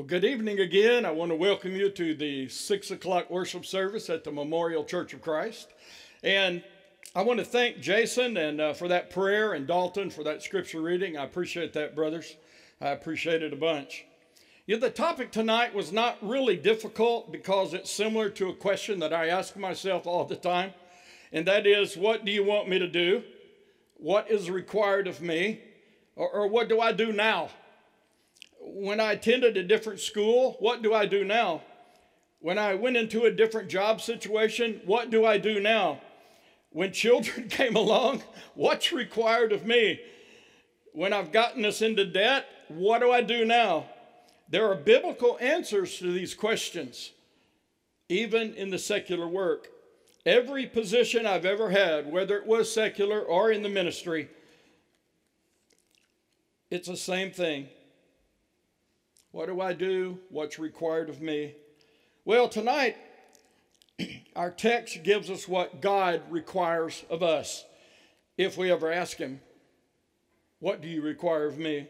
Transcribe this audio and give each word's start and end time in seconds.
Well, 0.00 0.06
good 0.06 0.24
evening 0.24 0.60
again. 0.60 1.04
I 1.04 1.10
want 1.10 1.30
to 1.30 1.36
welcome 1.36 1.76
you 1.76 1.90
to 1.90 2.14
the 2.14 2.48
six 2.48 2.90
o'clock 2.90 3.28
worship 3.28 3.66
service 3.66 4.08
at 4.08 4.24
the 4.24 4.32
Memorial 4.32 4.82
Church 4.82 5.12
of 5.12 5.20
Christ. 5.20 5.68
And 6.22 6.64
I 7.14 7.20
want 7.20 7.38
to 7.38 7.44
thank 7.44 7.80
Jason 7.80 8.38
and 8.38 8.62
uh, 8.62 8.72
for 8.72 8.88
that 8.88 9.10
prayer 9.10 9.52
and 9.52 9.66
Dalton 9.66 10.08
for 10.08 10.24
that 10.24 10.42
scripture 10.42 10.80
reading. 10.80 11.18
I 11.18 11.24
appreciate 11.24 11.74
that, 11.74 11.94
brothers. 11.94 12.34
I 12.80 12.88
appreciate 12.88 13.42
it 13.42 13.52
a 13.52 13.56
bunch. 13.56 14.06
Yeah, 14.66 14.78
the 14.78 14.88
topic 14.88 15.32
tonight 15.32 15.74
was 15.74 15.92
not 15.92 16.16
really 16.22 16.56
difficult 16.56 17.30
because 17.30 17.74
it's 17.74 17.90
similar 17.90 18.30
to 18.30 18.48
a 18.48 18.54
question 18.54 19.00
that 19.00 19.12
I 19.12 19.28
ask 19.28 19.54
myself 19.54 20.06
all 20.06 20.24
the 20.24 20.34
time, 20.34 20.72
and 21.30 21.46
that 21.46 21.66
is, 21.66 21.94
what 21.94 22.24
do 22.24 22.32
you 22.32 22.42
want 22.42 22.70
me 22.70 22.78
to 22.78 22.88
do? 22.88 23.22
What 23.98 24.30
is 24.30 24.50
required 24.50 25.06
of 25.06 25.20
me? 25.20 25.60
Or, 26.16 26.26
or 26.30 26.48
what 26.48 26.70
do 26.70 26.80
I 26.80 26.92
do 26.92 27.12
now? 27.12 27.50
When 28.74 29.00
I 29.00 29.12
attended 29.12 29.56
a 29.56 29.62
different 29.62 30.00
school, 30.00 30.56
what 30.60 30.82
do 30.82 30.94
I 30.94 31.06
do 31.06 31.24
now? 31.24 31.62
When 32.40 32.58
I 32.58 32.74
went 32.74 32.96
into 32.96 33.24
a 33.24 33.30
different 33.30 33.68
job 33.68 34.00
situation, 34.00 34.80
what 34.84 35.10
do 35.10 35.24
I 35.24 35.38
do 35.38 35.60
now? 35.60 36.00
When 36.70 36.92
children 36.92 37.48
came 37.50 37.76
along, 37.76 38.22
what's 38.54 38.92
required 38.92 39.52
of 39.52 39.66
me? 39.66 40.00
When 40.92 41.12
I've 41.12 41.32
gotten 41.32 41.64
us 41.64 41.82
into 41.82 42.04
debt, 42.04 42.46
what 42.68 43.00
do 43.00 43.10
I 43.10 43.20
do 43.20 43.44
now? 43.44 43.86
There 44.48 44.68
are 44.68 44.74
biblical 44.74 45.38
answers 45.40 45.98
to 45.98 46.12
these 46.12 46.34
questions, 46.34 47.12
even 48.08 48.54
in 48.54 48.70
the 48.70 48.78
secular 48.78 49.28
work. 49.28 49.68
Every 50.26 50.66
position 50.66 51.26
I've 51.26 51.44
ever 51.44 51.70
had, 51.70 52.10
whether 52.10 52.36
it 52.36 52.46
was 52.46 52.72
secular 52.72 53.20
or 53.20 53.52
in 53.52 53.62
the 53.62 53.68
ministry, 53.68 54.28
it's 56.70 56.88
the 56.88 56.96
same 56.96 57.30
thing. 57.30 57.68
What 59.32 59.46
do 59.46 59.60
I 59.60 59.72
do? 59.74 60.18
What's 60.28 60.58
required 60.58 61.08
of 61.08 61.20
me? 61.20 61.54
Well, 62.24 62.48
tonight, 62.48 62.96
our 64.36 64.50
text 64.50 65.04
gives 65.04 65.30
us 65.30 65.46
what 65.46 65.80
God 65.80 66.22
requires 66.30 67.04
of 67.08 67.22
us 67.22 67.64
if 68.36 68.58
we 68.58 68.72
ever 68.72 68.92
ask 68.92 69.18
Him, 69.18 69.40
What 70.58 70.82
do 70.82 70.88
you 70.88 71.00
require 71.00 71.46
of 71.46 71.58
me? 71.58 71.88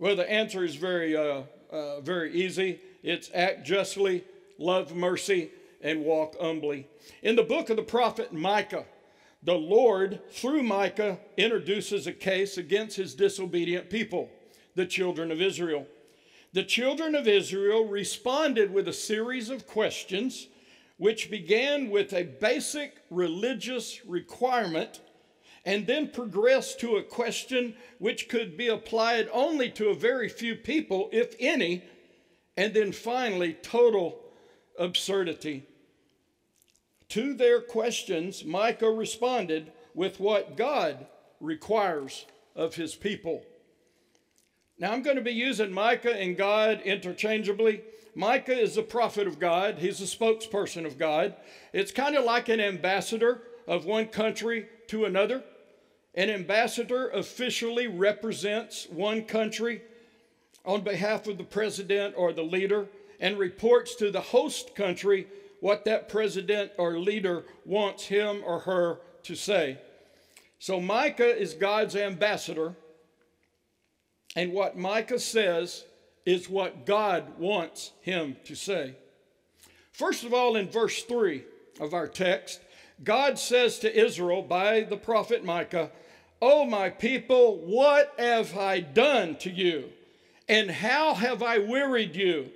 Well, 0.00 0.16
the 0.16 0.28
answer 0.28 0.64
is 0.64 0.74
very, 0.74 1.16
uh, 1.16 1.42
uh, 1.70 2.00
very 2.00 2.32
easy. 2.34 2.80
It's 3.04 3.30
act 3.32 3.64
justly, 3.64 4.24
love 4.58 4.96
mercy, 4.96 5.50
and 5.80 6.04
walk 6.04 6.34
humbly. 6.40 6.88
In 7.22 7.36
the 7.36 7.44
book 7.44 7.70
of 7.70 7.76
the 7.76 7.82
prophet 7.82 8.32
Micah, 8.32 8.86
the 9.44 9.54
Lord, 9.54 10.20
through 10.32 10.64
Micah, 10.64 11.18
introduces 11.36 12.08
a 12.08 12.12
case 12.12 12.58
against 12.58 12.96
his 12.96 13.14
disobedient 13.14 13.90
people 13.90 14.28
the 14.74 14.86
children 14.86 15.30
of 15.30 15.40
Israel. 15.40 15.86
The 16.52 16.62
children 16.62 17.14
of 17.14 17.26
Israel 17.26 17.86
responded 17.86 18.72
with 18.72 18.86
a 18.88 18.92
series 18.92 19.50
of 19.50 19.66
questions, 19.66 20.46
which 20.96 21.30
began 21.30 21.90
with 21.90 22.12
a 22.12 22.22
basic 22.22 23.02
religious 23.10 24.04
requirement 24.06 25.00
and 25.64 25.86
then 25.86 26.08
progressed 26.08 26.78
to 26.80 26.96
a 26.96 27.02
question 27.02 27.74
which 27.98 28.28
could 28.28 28.56
be 28.56 28.68
applied 28.68 29.28
only 29.32 29.70
to 29.70 29.88
a 29.88 29.94
very 29.94 30.28
few 30.28 30.54
people, 30.54 31.08
if 31.10 31.34
any, 31.40 31.82
and 32.56 32.74
then 32.74 32.92
finally, 32.92 33.54
total 33.54 34.20
absurdity. 34.78 35.66
To 37.10 37.34
their 37.34 37.60
questions, 37.60 38.44
Micah 38.44 38.90
responded 38.90 39.72
with 39.94 40.20
what 40.20 40.56
God 40.56 41.06
requires 41.40 42.26
of 42.54 42.74
his 42.74 42.94
people. 42.94 43.44
Now, 44.78 44.92
I'm 44.92 45.02
going 45.02 45.16
to 45.16 45.22
be 45.22 45.32
using 45.32 45.72
Micah 45.72 46.20
and 46.20 46.36
God 46.36 46.80
interchangeably. 46.82 47.82
Micah 48.16 48.58
is 48.58 48.76
a 48.76 48.82
prophet 48.82 49.26
of 49.26 49.38
God, 49.38 49.78
he's 49.78 50.00
a 50.00 50.04
spokesperson 50.04 50.86
of 50.86 50.98
God. 50.98 51.34
It's 51.72 51.92
kind 51.92 52.16
of 52.16 52.24
like 52.24 52.48
an 52.48 52.60
ambassador 52.60 53.42
of 53.66 53.86
one 53.86 54.06
country 54.06 54.66
to 54.88 55.04
another. 55.04 55.42
An 56.14 56.30
ambassador 56.30 57.08
officially 57.10 57.88
represents 57.88 58.86
one 58.88 59.24
country 59.24 59.82
on 60.64 60.82
behalf 60.82 61.26
of 61.26 61.38
the 61.38 61.44
president 61.44 62.14
or 62.16 62.32
the 62.32 62.42
leader 62.42 62.86
and 63.20 63.38
reports 63.38 63.94
to 63.96 64.10
the 64.10 64.20
host 64.20 64.74
country 64.74 65.26
what 65.60 65.84
that 65.84 66.08
president 66.08 66.70
or 66.78 66.98
leader 66.98 67.44
wants 67.64 68.06
him 68.06 68.42
or 68.44 68.60
her 68.60 68.98
to 69.22 69.34
say. 69.34 69.78
So 70.58 70.80
Micah 70.80 71.36
is 71.36 71.54
God's 71.54 71.96
ambassador 71.96 72.74
and 74.34 74.52
what 74.52 74.76
Micah 74.76 75.18
says 75.18 75.84
is 76.26 76.48
what 76.48 76.86
God 76.86 77.38
wants 77.38 77.92
him 78.00 78.36
to 78.44 78.54
say. 78.54 78.94
First 79.92 80.24
of 80.24 80.34
all, 80.34 80.56
in 80.56 80.68
verse 80.68 81.02
3 81.02 81.44
of 81.80 81.94
our 81.94 82.08
text, 82.08 82.60
God 83.02 83.38
says 83.38 83.78
to 83.80 83.96
Israel 83.96 84.42
by 84.42 84.80
the 84.80 84.96
prophet 84.96 85.44
Micah, 85.44 85.90
O 86.40 86.64
my 86.64 86.90
people, 86.90 87.58
what 87.58 88.12
have 88.18 88.56
I 88.56 88.80
done 88.80 89.36
to 89.36 89.50
you? 89.50 89.90
And 90.48 90.70
how 90.70 91.14
have 91.14 91.42
I 91.42 91.58
wearied 91.58 92.16
you? 92.16 92.50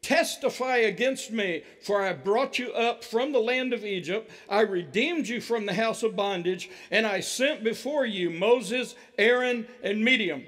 Testify 0.00 0.78
against 0.78 1.30
me, 1.30 1.62
for 1.82 2.02
I 2.02 2.12
brought 2.12 2.58
you 2.58 2.72
up 2.72 3.04
from 3.04 3.32
the 3.32 3.40
land 3.40 3.72
of 3.72 3.84
Egypt. 3.84 4.30
I 4.48 4.60
redeemed 4.60 5.28
you 5.28 5.40
from 5.40 5.66
the 5.66 5.74
house 5.74 6.02
of 6.02 6.16
bondage, 6.16 6.70
and 6.90 7.06
I 7.06 7.20
sent 7.20 7.64
before 7.64 8.06
you 8.06 8.30
Moses, 8.30 8.94
Aaron, 9.18 9.66
and 9.82 10.04
Miriam. 10.04 10.44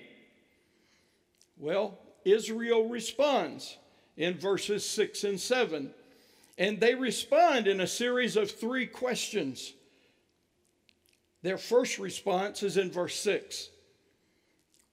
Well, 1.60 1.98
Israel 2.24 2.88
responds 2.88 3.76
in 4.16 4.38
verses 4.38 4.88
6 4.88 5.24
and 5.24 5.38
7. 5.38 5.92
And 6.56 6.80
they 6.80 6.94
respond 6.94 7.66
in 7.66 7.80
a 7.80 7.86
series 7.86 8.36
of 8.36 8.50
three 8.50 8.86
questions. 8.86 9.74
Their 11.42 11.58
first 11.58 11.98
response 11.98 12.62
is 12.62 12.76
in 12.76 12.90
verse 12.90 13.14
6 13.16 13.68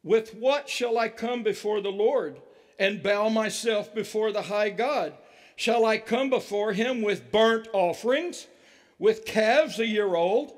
With 0.03 0.33
what 0.35 0.69
shall 0.69 0.97
I 0.97 1.09
come 1.09 1.41
before 1.44 1.81
the 1.81 1.91
Lord 1.91 2.39
and 2.79 3.03
bow 3.03 3.29
myself 3.29 3.94
before 3.95 4.31
the 4.31 4.44
high 4.44 4.69
God? 4.69 5.13
Shall 5.56 5.85
I 5.85 5.97
come 5.97 6.29
before 6.29 6.73
him 6.73 7.01
with 7.01 7.31
burnt 7.31 7.67
offerings, 7.73 8.45
with 9.00 9.25
calves 9.25 9.79
a 9.79 9.88
year 9.88 10.16
old? 10.16 10.53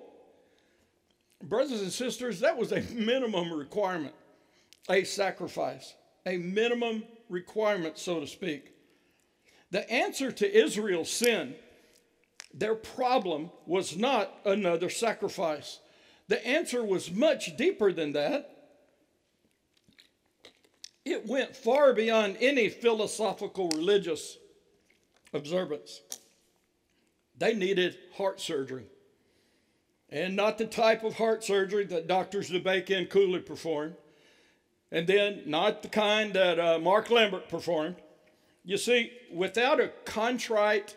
Brothers 1.42 1.81
and 1.81 1.92
sisters, 1.92 2.42
that 2.42 2.58
was 2.58 2.72
a 2.72 2.81
minimum 2.94 3.53
requirement, 3.53 4.14
a 4.90 5.03
sacrifice 5.06 5.94
a 6.30 6.38
minimum 6.38 7.04
requirement, 7.28 7.98
so 7.98 8.20
to 8.20 8.28
speak. 8.28 8.74
The 9.72 9.90
answer 9.92 10.32
to 10.32 10.58
Israel's 10.58 11.12
sin, 11.12 11.56
their 12.54 12.76
problem 12.76 13.52
was 13.66 13.98
not 13.98 14.32
another 14.46 14.90
sacrifice. 14.90 15.80
The 16.28 16.46
answer 16.46 16.84
was 16.84 17.12
much 17.12 17.58
deeper 17.58 17.92
than 17.92 18.14
that. 18.14 18.56
It 21.04 21.26
went 21.28 21.56
far 21.56 21.94
beyond 21.94 22.38
any 22.40 22.70
philosophical 22.70 23.70
religious 23.70 24.38
observance. 25.34 26.02
They 27.38 27.54
needed 27.56 27.98
heart 28.16 28.40
surgery. 28.40 28.86
And 30.10 30.36
not 30.36 30.58
the 30.58 30.66
type 30.66 31.04
of 31.04 31.16
heart 31.16 31.44
surgery 31.44 31.86
that 31.86 32.08
doctors 32.08 32.50
DeBakey 32.50 32.98
and 32.98 33.10
Cooley 33.10 33.40
performed 33.40 33.96
and 34.92 35.08
then 35.08 35.44
not 35.46 35.82
the 35.82 35.88
kind 35.88 36.34
that 36.34 36.60
uh, 36.60 36.80
Mark 36.80 37.10
Lambert 37.10 37.50
performed. 37.50 37.96
You 38.64 38.78
see, 38.78 39.12
without 39.32 39.80
a 39.80 39.92
contrite, 40.06 40.96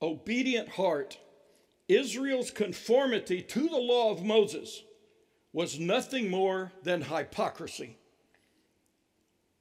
obedient 0.00 0.68
heart, 0.68 1.18
Israel's 1.88 2.50
conformity 2.50 3.42
to 3.42 3.68
the 3.68 3.78
law 3.78 4.10
of 4.10 4.24
Moses 4.24 4.82
was 5.52 5.78
nothing 5.78 6.30
more 6.30 6.72
than 6.82 7.02
hypocrisy. 7.02 7.96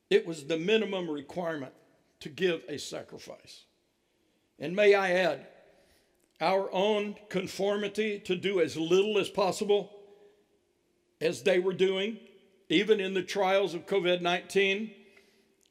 It 0.09 0.25
was 0.25 0.45
the 0.45 0.57
minimum 0.57 1.09
requirement 1.09 1.73
to 2.21 2.29
give 2.29 2.63
a 2.67 2.77
sacrifice. 2.77 3.65
And 4.59 4.75
may 4.75 4.93
I 4.93 5.11
add, 5.11 5.47
our 6.39 6.71
own 6.71 7.15
conformity 7.29 8.19
to 8.19 8.35
do 8.35 8.61
as 8.61 8.75
little 8.75 9.17
as 9.19 9.29
possible 9.29 9.91
as 11.19 11.43
they 11.43 11.59
were 11.59 11.73
doing 11.73 12.17
even 12.71 12.99
in 12.99 13.13
the 13.13 13.21
trials 13.21 13.73
of 13.73 13.85
COVID 13.85 14.21
19, 14.21 14.91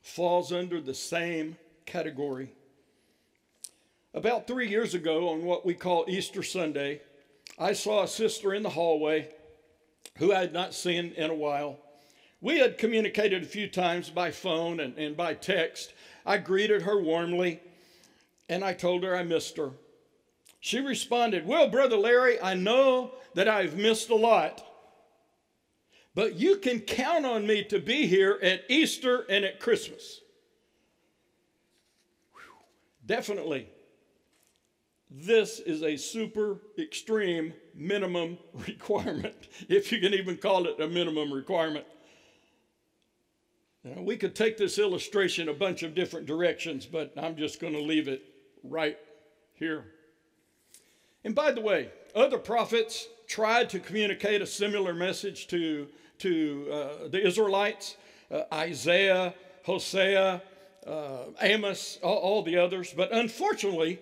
falls 0.02 0.52
under 0.52 0.80
the 0.80 0.94
same 0.94 1.56
category. 1.86 2.52
About 4.12 4.46
three 4.46 4.68
years 4.68 4.94
ago, 4.94 5.30
on 5.30 5.44
what 5.44 5.64
we 5.64 5.74
call 5.74 6.04
Easter 6.08 6.42
Sunday, 6.42 7.00
I 7.58 7.72
saw 7.72 8.02
a 8.02 8.08
sister 8.08 8.54
in 8.54 8.62
the 8.62 8.70
hallway 8.70 9.28
who 10.18 10.32
I 10.32 10.40
had 10.40 10.52
not 10.52 10.74
seen 10.74 11.12
in 11.16 11.30
a 11.30 11.34
while. 11.34 11.78
We 12.40 12.58
had 12.58 12.78
communicated 12.78 13.42
a 13.42 13.46
few 13.46 13.68
times 13.68 14.10
by 14.10 14.30
phone 14.30 14.80
and, 14.80 14.96
and 14.98 15.16
by 15.16 15.34
text. 15.34 15.92
I 16.26 16.38
greeted 16.38 16.82
her 16.82 17.00
warmly 17.00 17.60
and 18.48 18.64
I 18.64 18.72
told 18.72 19.04
her 19.04 19.16
I 19.16 19.22
missed 19.22 19.56
her. 19.56 19.70
She 20.58 20.80
responded, 20.80 21.46
Well, 21.46 21.68
Brother 21.68 21.96
Larry, 21.96 22.40
I 22.40 22.54
know 22.54 23.12
that 23.34 23.48
I've 23.48 23.76
missed 23.76 24.10
a 24.10 24.14
lot, 24.14 24.66
But 26.14 26.34
you 26.34 26.56
can 26.56 26.80
count 26.80 27.24
on 27.24 27.46
me 27.46 27.64
to 27.64 27.78
be 27.78 28.06
here 28.06 28.38
at 28.42 28.64
Easter 28.68 29.24
and 29.28 29.44
at 29.44 29.60
Christmas. 29.60 30.20
Whew. 32.32 32.40
Definitely. 33.06 33.68
This 35.10 35.58
is 35.58 35.82
a 35.82 35.96
super 35.96 36.60
extreme 36.78 37.52
minimum 37.74 38.38
requirement, 38.54 39.48
if 39.68 39.90
you 39.90 40.00
can 40.00 40.14
even 40.14 40.36
call 40.36 40.66
it 40.66 40.80
a 40.80 40.88
minimum 40.88 41.32
requirement. 41.32 41.84
Now, 43.82 44.02
we 44.02 44.16
could 44.16 44.36
take 44.36 44.56
this 44.56 44.78
illustration 44.78 45.48
a 45.48 45.54
bunch 45.54 45.82
of 45.82 45.94
different 45.94 46.26
directions, 46.26 46.86
but 46.86 47.12
I'm 47.16 47.36
just 47.36 47.60
going 47.60 47.72
to 47.72 47.80
leave 47.80 48.08
it 48.08 48.22
right 48.62 48.98
here. 49.54 49.86
And 51.24 51.34
by 51.34 51.50
the 51.52 51.60
way, 51.60 51.90
other 52.14 52.38
prophets 52.38 53.08
tried 53.30 53.70
to 53.70 53.78
communicate 53.78 54.42
a 54.42 54.46
similar 54.46 54.92
message 54.92 55.46
to, 55.46 55.86
to 56.18 56.66
uh, 56.72 57.08
the 57.08 57.24
Israelites 57.24 57.96
uh, 58.28 58.42
Isaiah, 58.52 59.32
Hosea, 59.64 60.42
uh, 60.84 61.18
Amos, 61.40 62.00
all, 62.02 62.16
all 62.16 62.42
the 62.42 62.56
others. 62.56 62.92
But 62.92 63.12
unfortunately, 63.12 64.00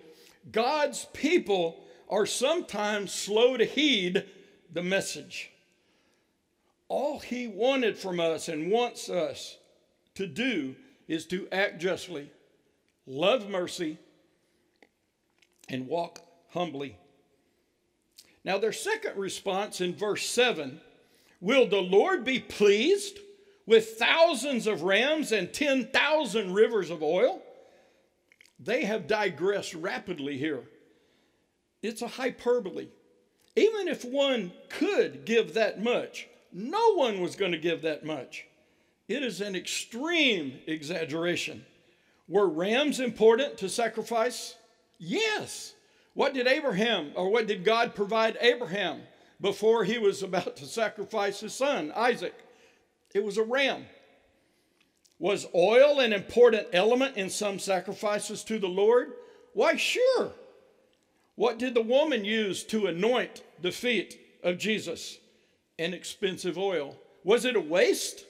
God's 0.51 1.05
people 1.13 1.83
are 2.09 2.25
sometimes 2.25 3.13
slow 3.13 3.55
to 3.55 3.65
heed 3.65 4.25
the 4.73 4.81
message. 4.81 5.51
All 6.87 7.19
He 7.19 7.47
wanted 7.47 7.99
from 7.99 8.19
us 8.19 8.47
and 8.47 8.71
wants 8.71 9.09
us 9.09 9.57
to 10.15 10.25
do 10.25 10.75
is 11.07 11.27
to 11.27 11.47
act 11.51 11.79
justly, 11.79 12.31
love 13.05 13.47
mercy, 13.47 13.99
and 15.67 15.87
walk 15.87 16.19
humbly. 16.49 16.97
Now, 18.43 18.57
their 18.57 18.73
second 18.73 19.17
response 19.17 19.81
in 19.81 19.95
verse 19.95 20.25
7 20.25 20.81
Will 21.41 21.67
the 21.67 21.81
Lord 21.81 22.25
be 22.25 22.39
pleased 22.39 23.19
with 23.65 23.97
thousands 23.97 24.67
of 24.67 24.83
rams 24.83 25.31
and 25.31 25.53
10,000 25.53 26.53
rivers 26.53 26.89
of 26.89 27.01
oil? 27.01 27.41
They 28.59 28.83
have 28.83 29.07
digressed 29.07 29.73
rapidly 29.73 30.37
here. 30.37 30.63
It's 31.81 32.01
a 32.01 32.07
hyperbole. 32.07 32.89
Even 33.55 33.87
if 33.87 34.03
one 34.03 34.51
could 34.69 35.25
give 35.25 35.53
that 35.53 35.81
much, 35.81 36.27
no 36.51 36.95
one 36.95 37.21
was 37.21 37.35
going 37.35 37.53
to 37.53 37.57
give 37.57 37.81
that 37.83 38.05
much. 38.05 38.45
It 39.07 39.23
is 39.23 39.41
an 39.41 39.55
extreme 39.55 40.59
exaggeration. 40.67 41.65
Were 42.27 42.47
rams 42.47 42.99
important 42.99 43.57
to 43.59 43.69
sacrifice? 43.69 44.55
Yes. 44.97 45.73
What 46.19 46.33
did 46.33 46.47
Abraham, 46.47 47.13
or 47.15 47.29
what 47.29 47.47
did 47.47 47.63
God 47.63 47.95
provide 47.95 48.37
Abraham 48.41 49.03
before 49.39 49.85
he 49.85 49.97
was 49.97 50.21
about 50.21 50.57
to 50.57 50.65
sacrifice 50.65 51.39
his 51.39 51.53
son, 51.53 51.93
Isaac? 51.95 52.33
It 53.15 53.23
was 53.23 53.37
a 53.37 53.43
ram. 53.43 53.85
Was 55.17 55.47
oil 55.55 56.01
an 56.01 56.11
important 56.11 56.67
element 56.73 57.15
in 57.15 57.29
some 57.29 57.57
sacrifices 57.57 58.43
to 58.43 58.59
the 58.59 58.67
Lord? 58.67 59.13
Why, 59.53 59.77
sure. 59.77 60.33
What 61.35 61.57
did 61.57 61.73
the 61.73 61.81
woman 61.81 62.25
use 62.25 62.65
to 62.65 62.87
anoint 62.87 63.41
the 63.61 63.71
feet 63.71 64.19
of 64.43 64.57
Jesus? 64.57 65.19
An 65.77 65.93
expensive 65.93 66.57
oil. 66.57 66.97
Was 67.23 67.45
it 67.45 67.55
a 67.55 67.61
waste? 67.61 68.25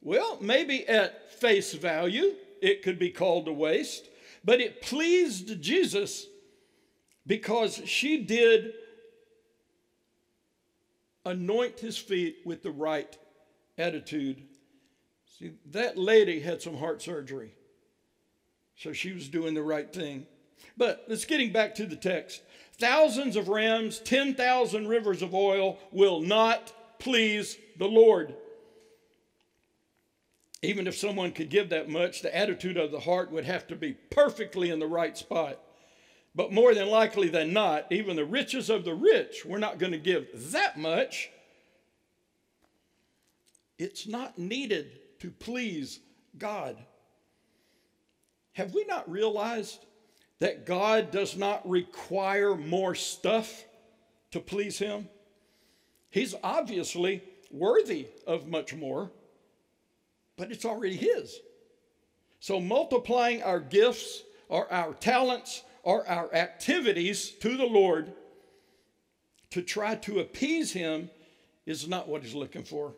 Well, 0.00 0.38
maybe 0.40 0.86
at 0.86 1.32
face 1.32 1.74
value, 1.74 2.34
it 2.62 2.84
could 2.84 3.00
be 3.00 3.10
called 3.10 3.48
a 3.48 3.52
waste, 3.52 4.10
but 4.44 4.60
it 4.60 4.80
pleased 4.80 5.60
Jesus 5.60 6.28
because 7.26 7.82
she 7.84 8.18
did 8.18 8.72
anoint 11.24 11.80
his 11.80 11.98
feet 11.98 12.38
with 12.44 12.62
the 12.62 12.70
right 12.70 13.18
attitude. 13.76 14.42
See, 15.38 15.52
that 15.72 15.98
lady 15.98 16.40
had 16.40 16.62
some 16.62 16.76
heart 16.76 17.02
surgery, 17.02 17.52
so 18.76 18.92
she 18.92 19.12
was 19.12 19.28
doing 19.28 19.54
the 19.54 19.62
right 19.62 19.92
thing. 19.92 20.26
But 20.76 21.04
let's 21.08 21.24
getting 21.24 21.52
back 21.52 21.74
to 21.76 21.86
the 21.86 21.96
text. 21.96 22.42
Thousands 22.78 23.36
of 23.36 23.48
rams, 23.48 23.98
10,000 24.00 24.88
rivers 24.88 25.22
of 25.22 25.34
oil 25.34 25.78
will 25.90 26.20
not 26.20 26.72
please 26.98 27.58
the 27.78 27.88
Lord. 27.88 28.34
Even 30.62 30.86
if 30.86 30.96
someone 30.96 31.32
could 31.32 31.50
give 31.50 31.70
that 31.70 31.88
much, 31.88 32.22
the 32.22 32.34
attitude 32.36 32.76
of 32.76 32.90
the 32.90 33.00
heart 33.00 33.30
would 33.30 33.44
have 33.44 33.66
to 33.68 33.76
be 33.76 33.92
perfectly 33.92 34.70
in 34.70 34.78
the 34.78 34.86
right 34.86 35.16
spot. 35.16 35.58
But 36.36 36.52
more 36.52 36.72
than 36.72 36.88
likely 36.88 37.28
than 37.28 37.52
not, 37.52 37.90
even 37.90 38.14
the 38.14 38.24
riches 38.24 38.70
of 38.70 38.84
the 38.84 38.94
rich, 38.94 39.44
we're 39.44 39.58
not 39.58 39.78
going 39.78 39.90
to 39.90 39.98
give 39.98 40.52
that 40.52 40.78
much. 40.78 41.30
It's 43.78 44.06
not 44.06 44.38
needed 44.38 45.00
to 45.20 45.30
please 45.30 45.98
God. 46.38 46.76
Have 48.52 48.74
we 48.74 48.84
not 48.84 49.10
realized 49.10 49.84
that 50.38 50.66
God 50.66 51.10
does 51.10 51.36
not 51.36 51.68
require 51.68 52.54
more 52.54 52.94
stuff 52.94 53.64
to 54.30 54.38
please 54.38 54.78
Him? 54.78 55.08
He's 56.10 56.34
obviously 56.44 57.24
worthy 57.50 58.06
of 58.26 58.46
much 58.46 58.72
more 58.72 59.10
but 60.36 60.52
it's 60.52 60.64
already 60.64 60.96
His. 60.96 61.40
So 62.40 62.60
multiplying 62.60 63.42
our 63.42 63.60
gifts 63.60 64.22
or 64.48 64.72
our 64.72 64.94
talents 64.94 65.62
or 65.86 66.06
our 66.08 66.34
activities 66.34 67.30
to 67.30 67.56
the 67.56 67.64
Lord 67.64 68.12
to 69.50 69.62
try 69.62 69.94
to 69.94 70.18
appease 70.18 70.72
Him 70.72 71.08
is 71.64 71.86
not 71.86 72.08
what 72.08 72.24
He's 72.24 72.34
looking 72.34 72.64
for. 72.64 72.92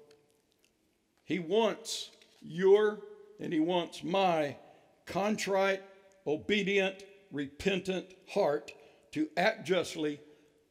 He 1.23 1.39
wants 1.39 2.11
your 2.41 3.01
and 3.39 3.53
He 3.53 3.61
wants 3.61 4.03
my 4.03 4.57
contrite, 5.05 5.83
obedient, 6.27 7.05
repentant 7.31 8.07
heart 8.31 8.73
to 9.13 9.29
act 9.37 9.67
justly, 9.67 10.19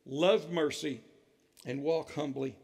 love 0.07 0.49
mercy, 0.49 1.01
and 1.67 1.83
walk 1.83 2.13
humbly. 2.13 2.55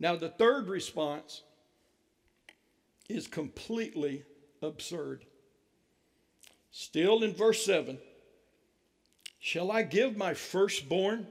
Now, 0.00 0.16
the 0.16 0.30
third 0.30 0.66
response 0.66 1.42
is 3.08 3.28
completely 3.28 4.24
absurd. 4.62 5.27
Still 6.78 7.24
in 7.24 7.34
verse 7.34 7.64
7 7.64 7.98
Shall 9.40 9.72
I 9.72 9.82
give 9.82 10.16
my 10.16 10.32
firstborn 10.32 11.26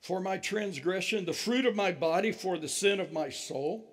for 0.00 0.20
my 0.20 0.38
transgression, 0.38 1.26
the 1.26 1.34
fruit 1.34 1.66
of 1.66 1.76
my 1.76 1.92
body 1.92 2.32
for 2.32 2.56
the 2.56 2.66
sin 2.66 2.98
of 2.98 3.12
my 3.12 3.28
soul? 3.28 3.84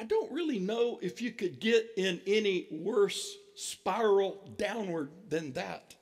I 0.00 0.04
don't 0.04 0.32
really 0.32 0.58
know 0.58 0.98
if 1.02 1.20
you 1.20 1.32
could 1.32 1.60
get 1.60 1.86
in 1.98 2.22
any 2.26 2.66
worse 2.70 3.36
spiral 3.56 4.38
downward 4.56 5.10
than 5.28 5.52
that. 5.52 5.94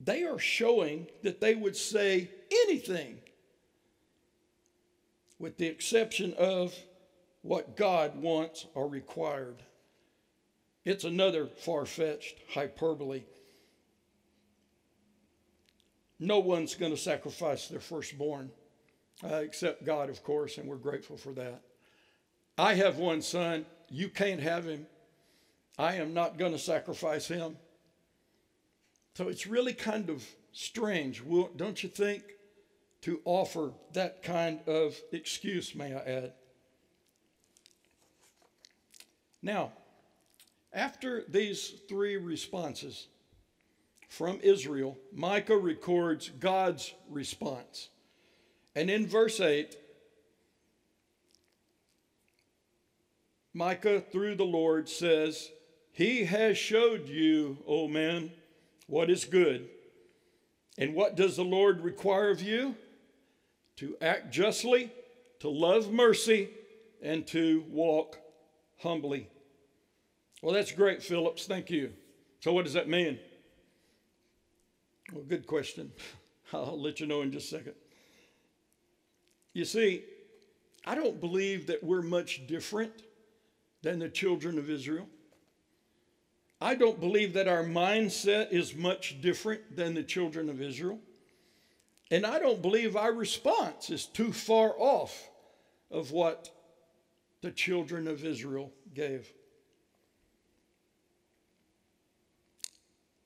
They 0.00 0.24
are 0.24 0.38
showing 0.38 1.08
that 1.22 1.42
they 1.42 1.54
would 1.54 1.76
say 1.76 2.30
anything 2.50 3.18
with 5.38 5.58
the 5.58 5.66
exception 5.66 6.32
of 6.38 6.74
what 7.42 7.76
God 7.76 8.16
wants 8.20 8.66
or 8.74 8.88
required. 8.88 9.62
It's 10.84 11.04
another 11.04 11.46
far 11.46 11.86
fetched 11.86 12.38
hyperbole. 12.52 13.24
No 16.18 16.38
one's 16.38 16.74
going 16.74 16.92
to 16.92 16.98
sacrifice 16.98 17.68
their 17.68 17.80
firstborn, 17.80 18.50
uh, 19.22 19.36
except 19.36 19.84
God, 19.84 20.08
of 20.08 20.22
course, 20.22 20.58
and 20.58 20.68
we're 20.68 20.76
grateful 20.76 21.16
for 21.16 21.32
that. 21.32 21.62
I 22.56 22.74
have 22.74 22.96
one 22.96 23.20
son. 23.20 23.66
You 23.90 24.08
can't 24.08 24.40
have 24.40 24.64
him. 24.64 24.86
I 25.78 25.96
am 25.96 26.14
not 26.14 26.38
going 26.38 26.52
to 26.52 26.58
sacrifice 26.58 27.28
him. 27.28 27.56
So 29.14 29.28
it's 29.28 29.46
really 29.46 29.74
kind 29.74 30.08
of 30.08 30.26
strange, 30.52 31.22
don't 31.56 31.82
you 31.82 31.88
think? 31.88 32.22
to 33.06 33.20
offer 33.24 33.72
that 33.92 34.20
kind 34.20 34.58
of 34.66 35.00
excuse, 35.12 35.76
may 35.76 35.94
I 35.94 35.98
add. 35.98 36.32
Now, 39.42 39.72
after 40.72 41.24
these 41.28 41.74
three 41.88 42.16
responses 42.16 43.08
from 44.08 44.40
Israel, 44.42 44.96
Micah 45.12 45.56
records 45.56 46.30
God's 46.40 46.92
response. 47.08 47.88
And 48.74 48.90
in 48.90 49.06
verse 49.06 49.40
8, 49.40 49.76
Micah, 53.54 54.00
through 54.00 54.34
the 54.34 54.44
Lord, 54.44 54.88
says, 54.88 55.50
He 55.92 56.24
has 56.24 56.58
showed 56.58 57.08
you, 57.08 57.58
O 57.66 57.88
man, 57.88 58.30
what 58.86 59.10
is 59.10 59.24
good. 59.24 59.68
And 60.76 60.94
what 60.94 61.16
does 61.16 61.36
the 61.36 61.44
Lord 61.44 61.80
require 61.80 62.30
of 62.30 62.42
you? 62.42 62.74
to 63.76 63.96
act 64.00 64.32
justly, 64.32 64.90
to 65.40 65.48
love 65.48 65.92
mercy, 65.92 66.48
and 67.02 67.26
to 67.28 67.64
walk 67.70 68.18
humbly. 68.78 69.28
Well, 70.42 70.54
that's 70.54 70.72
great, 70.72 71.02
Phillips. 71.02 71.46
Thank 71.46 71.70
you. 71.70 71.92
So, 72.40 72.52
what 72.52 72.64
does 72.64 72.74
that 72.74 72.88
mean? 72.88 73.18
Well, 75.12 75.24
good 75.24 75.46
question. 75.46 75.92
I'll 76.52 76.80
let 76.80 77.00
you 77.00 77.06
know 77.06 77.22
in 77.22 77.32
just 77.32 77.52
a 77.52 77.56
second. 77.56 77.74
You 79.52 79.64
see, 79.64 80.04
I 80.84 80.94
don't 80.94 81.20
believe 81.20 81.66
that 81.68 81.82
we're 81.82 82.02
much 82.02 82.46
different 82.46 82.92
than 83.82 83.98
the 83.98 84.08
children 84.08 84.58
of 84.58 84.70
Israel. 84.70 85.08
I 86.60 86.74
don't 86.74 87.00
believe 87.00 87.34
that 87.34 87.48
our 87.48 87.64
mindset 87.64 88.52
is 88.52 88.74
much 88.74 89.20
different 89.20 89.76
than 89.76 89.94
the 89.94 90.02
children 90.02 90.48
of 90.48 90.62
Israel. 90.62 90.98
And 92.10 92.24
I 92.24 92.38
don't 92.38 92.62
believe 92.62 92.96
our 92.96 93.12
response 93.12 93.90
is 93.90 94.06
too 94.06 94.32
far 94.32 94.74
off 94.78 95.28
of 95.90 96.12
what 96.12 96.50
the 97.46 97.52
children 97.52 98.08
of 98.08 98.24
Israel 98.24 98.72
gave. 98.92 99.32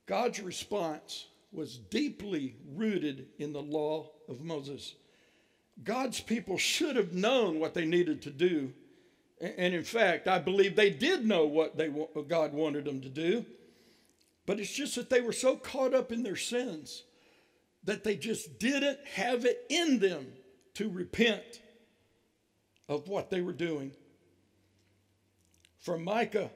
God's 0.07 0.41
response 0.41 1.27
was 1.53 1.79
deeply 1.79 2.57
rooted 2.75 3.29
in 3.39 3.53
the 3.53 3.63
law 3.63 4.11
of 4.29 4.43
Moses. 4.43 4.95
God's 5.83 6.21
people 6.21 6.59
should 6.59 6.97
have 6.97 7.13
known 7.13 7.59
what 7.59 7.75
they 7.75 7.87
needed 7.87 8.23
to 8.23 8.31
do 8.31 8.73
and 9.41 9.75
in 9.75 9.85
fact, 9.85 10.29
I 10.29 10.39
believe 10.39 10.77
they 10.77 10.91
did 10.91 11.27
know 11.27 11.47
what 11.47 11.77
they 11.79 11.89
what 11.89 12.29
God 12.29 12.53
wanted 12.53 12.85
them 12.85 13.01
to 13.01 13.09
do. 13.09 13.47
But 14.45 14.61
it's 14.61 14.73
just 14.73 14.97
that 14.97 15.09
they 15.09 15.23
were 15.23 15.33
so 15.33 15.57
caught 15.57 15.95
up 15.95 16.13
in 16.13 16.23
their 16.23 16.37
sins 16.37 17.05
that 17.85 18.05
they 18.05 18.17
just 18.17 18.59
didn't 18.59 18.99
have 19.15 19.47
it 19.47 19.65
in 19.71 19.99
them 19.99 20.27
to 20.75 20.91
repent 20.91 21.61
of 22.87 23.09
what 23.09 23.31
they 23.31 23.41
were 23.41 23.55
doing. 23.55 23.93
From 25.81 26.05
Micah 26.05 26.51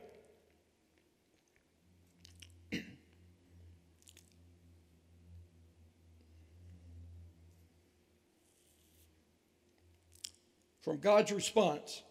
from 10.83 10.99
God's 10.99 11.33
response 11.33 12.03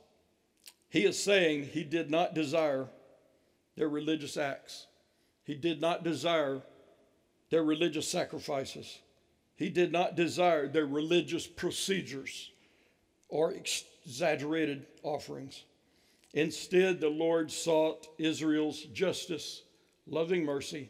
he 0.89 1.05
is 1.05 1.21
saying 1.21 1.65
he 1.65 1.83
did 1.83 2.09
not 2.09 2.33
desire 2.33 2.87
their 3.75 3.89
religious 3.89 4.37
acts. 4.37 4.87
He 5.43 5.55
did 5.55 5.81
not 5.81 6.03
desire 6.03 6.61
their 7.49 7.63
religious 7.63 8.07
sacrifices. 8.07 8.99
He 9.55 9.69
did 9.69 9.91
not 9.91 10.15
desire 10.15 10.67
their 10.67 10.85
religious 10.85 11.45
procedures 11.45 12.51
or 13.29 13.53
exaggerated 13.53 14.85
offerings. 15.03 15.63
Instead, 16.33 16.99
the 16.99 17.09
Lord 17.09 17.51
sought 17.51 18.07
Israel's 18.17 18.81
justice, 18.85 19.63
loving 20.07 20.43
mercy, 20.43 20.89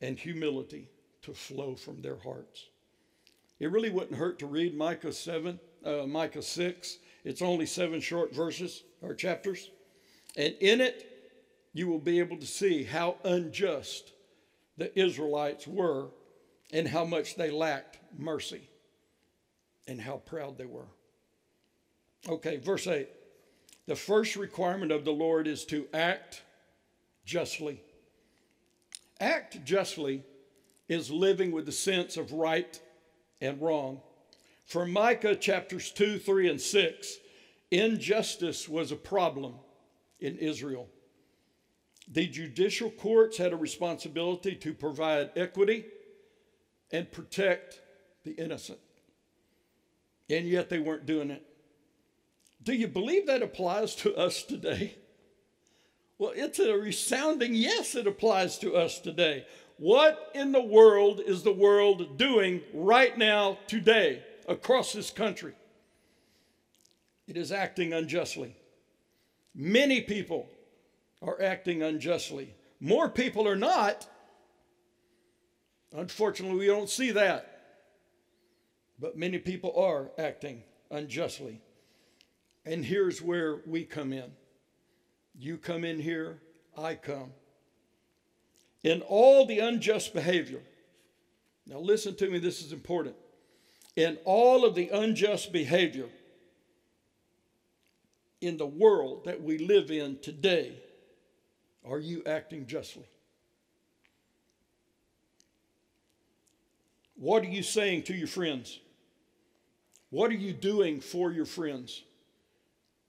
and 0.00 0.18
humility 0.18 0.88
to 1.22 1.32
flow 1.32 1.76
from 1.76 2.02
their 2.02 2.18
hearts. 2.18 2.68
It 3.60 3.70
really 3.70 3.90
wouldn't 3.90 4.18
hurt 4.18 4.40
to 4.40 4.46
read 4.46 4.76
Micah 4.76 5.12
7, 5.12 5.60
uh, 5.84 6.06
Micah 6.06 6.42
6. 6.42 6.98
It's 7.24 7.40
only 7.40 7.66
seven 7.66 8.00
short 8.00 8.34
verses 8.34 8.82
or 9.00 9.14
chapters. 9.14 9.70
And 10.36 10.54
in 10.60 10.80
it, 10.80 11.10
you 11.72 11.88
will 11.88 12.00
be 12.00 12.18
able 12.18 12.36
to 12.38 12.46
see 12.46 12.82
how 12.82 13.16
unjust 13.24 14.12
the 14.76 14.96
Israelites 14.98 15.66
were 15.66 16.08
and 16.72 16.88
how 16.88 17.04
much 17.04 17.36
they 17.36 17.50
lacked 17.50 17.98
mercy 18.18 18.68
and 19.86 20.00
how 20.00 20.16
proud 20.16 20.58
they 20.58 20.66
were. 20.66 20.88
Okay, 22.28 22.56
verse 22.56 22.86
8. 22.86 23.08
The 23.86 23.96
first 23.96 24.36
requirement 24.36 24.92
of 24.92 25.04
the 25.04 25.12
Lord 25.12 25.46
is 25.46 25.64
to 25.66 25.86
act 25.92 26.42
justly. 27.24 27.82
Act 29.20 29.64
justly 29.64 30.22
is 30.88 31.10
living 31.10 31.52
with 31.52 31.66
the 31.66 31.72
sense 31.72 32.16
of 32.16 32.32
right 32.32 32.80
and 33.40 33.60
wrong. 33.60 34.00
For 34.64 34.86
Micah 34.86 35.36
chapters 35.36 35.90
2, 35.90 36.18
3, 36.18 36.48
and 36.48 36.60
6, 36.60 37.18
Injustice 37.70 38.68
was 38.68 38.92
a 38.92 38.96
problem 38.96 39.54
in 40.20 40.36
Israel. 40.36 40.88
The 42.08 42.26
judicial 42.26 42.90
courts 42.90 43.36
had 43.36 43.52
a 43.52 43.56
responsibility 43.56 44.54
to 44.56 44.74
provide 44.74 45.30
equity 45.36 45.86
and 46.92 47.10
protect 47.10 47.80
the 48.24 48.32
innocent. 48.32 48.78
And 50.30 50.46
yet 50.46 50.68
they 50.68 50.78
weren't 50.78 51.06
doing 51.06 51.30
it. 51.30 51.44
Do 52.64 52.72
you 52.74 52.88
believe 52.88 53.26
that 53.26 53.42
applies 53.42 53.94
to 53.96 54.16
us 54.16 54.42
today? 54.42 54.96
Well, 56.18 56.32
it's 56.34 56.58
a 56.58 56.72
resounding 56.72 57.54
yes, 57.54 57.94
it 57.94 58.06
applies 58.06 58.58
to 58.60 58.74
us 58.74 58.98
today. 58.98 59.46
What 59.76 60.30
in 60.34 60.52
the 60.52 60.62
world 60.62 61.20
is 61.20 61.42
the 61.42 61.52
world 61.52 62.16
doing 62.16 62.62
right 62.72 63.16
now, 63.18 63.58
today, 63.66 64.22
across 64.48 64.92
this 64.92 65.10
country? 65.10 65.52
It 67.26 67.36
is 67.36 67.52
acting 67.52 67.92
unjustly. 67.92 68.56
Many 69.54 70.00
people 70.00 70.48
are 71.20 71.40
acting 71.42 71.82
unjustly. 71.82 72.54
More 72.80 73.08
people 73.08 73.46
are 73.48 73.56
not. 73.56 74.06
Unfortunately, 75.92 76.58
we 76.58 76.66
don't 76.66 76.90
see 76.90 77.10
that. 77.10 77.50
But 78.98 79.18
many 79.18 79.38
people 79.38 79.74
are 79.76 80.10
acting 80.18 80.62
unjustly. 80.90 81.60
And 82.66 82.84
here's 82.84 83.20
where 83.20 83.60
we 83.66 83.84
come 83.84 84.12
in. 84.12 84.30
You 85.38 85.58
come 85.58 85.84
in 85.84 86.00
here, 86.00 86.38
I 86.76 86.94
come. 86.94 87.32
In 88.82 89.02
all 89.02 89.46
the 89.46 89.58
unjust 89.58 90.14
behavior, 90.14 90.60
now 91.66 91.78
listen 91.78 92.14
to 92.16 92.30
me, 92.30 92.38
this 92.38 92.62
is 92.62 92.72
important. 92.72 93.16
In 93.96 94.18
all 94.24 94.64
of 94.64 94.74
the 94.74 94.88
unjust 94.90 95.52
behavior, 95.52 96.08
in 98.40 98.56
the 98.58 98.66
world 98.66 99.24
that 99.24 99.42
we 99.42 99.58
live 99.58 99.90
in 99.90 100.18
today, 100.18 100.76
are 101.88 101.98
you 101.98 102.22
acting 102.26 102.66
justly? 102.66 103.06
What 107.16 107.42
are 107.42 107.48
you 107.48 107.62
saying 107.62 108.02
to 108.04 108.14
your 108.14 108.26
friends? 108.26 108.80
What 110.10 110.30
are 110.30 110.34
you 110.34 110.52
doing 110.52 111.00
for 111.00 111.32
your 111.32 111.46
friends? 111.46 112.02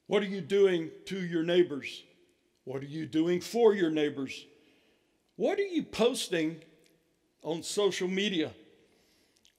What 0.08 0.22
are 0.24 0.28
you 0.28 0.42
doing 0.42 0.92
to 1.06 1.20
your 1.20 1.44
neighbors? 1.44 2.04
What 2.64 2.82
are 2.84 2.88
you 2.88 3.06
doing 3.06 3.42
for 3.42 3.74
your 3.74 3.90
neighbors? 3.90 4.46
What 5.36 5.60
are 5.60 5.64
you 5.64 5.84
posting 5.84 6.58
on 7.44 7.64
social 7.64 8.08
media? 8.08 8.52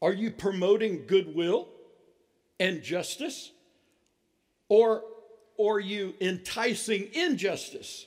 Are 0.00 0.12
you 0.12 0.31
promoting 0.31 1.07
goodwill 1.07 1.69
and 2.61 2.83
justice? 2.83 3.50
Or 4.69 5.03
or 5.57 5.81
you 5.81 6.15
enticing 6.21 7.09
injustice 7.15 8.07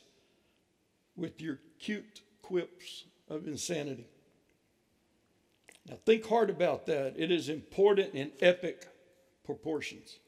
with 1.15 1.41
your 1.41 1.59
cute 1.79 2.21
quips 2.41 3.05
of 3.27 3.47
insanity. 3.47 4.07
Now, 5.87 5.97
think 6.05 6.27
hard 6.27 6.49
about 6.49 6.85
that. 6.85 7.15
It 7.17 7.31
is 7.31 7.49
important 7.49 8.13
in 8.13 8.31
epic 8.41 8.87
proportions. 9.43 10.19